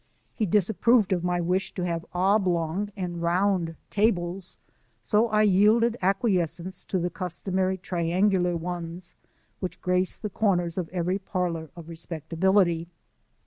He 0.33 0.47
disapproved 0.47 1.13
of 1.13 1.23
my 1.23 1.39
wish 1.39 1.75
to 1.75 1.85
have 1.85 2.07
oblong 2.11 2.91
and 2.97 3.21
round 3.21 3.75
tables, 3.91 4.57
so 4.99 5.27
I 5.27 5.43
yielded 5.43 5.95
acquiescence 6.01 6.83
to 6.85 6.97
the 6.97 7.11
customary 7.11 7.77
triangular 7.77 8.57
ones 8.57 9.13
which 9.59 9.79
grace 9.79 10.17
the 10.17 10.31
comers 10.31 10.75
of 10.79 10.89
every 10.89 11.19
parlor 11.19 11.69
of 11.75 11.87
respectability. 11.87 12.87